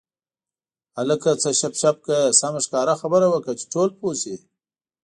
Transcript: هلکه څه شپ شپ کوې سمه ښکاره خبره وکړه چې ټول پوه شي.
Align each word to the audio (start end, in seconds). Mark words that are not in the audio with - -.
هلکه 0.97 1.29
څه 1.41 1.49
شپ 1.59 1.73
شپ 1.81 1.97
کوې 2.05 2.21
سمه 2.39 2.59
ښکاره 2.65 2.93
خبره 3.01 3.27
وکړه 3.29 3.53
چې 3.59 3.65
ټول 3.73 3.89
پوه 3.99 4.13
شي. 4.21 4.35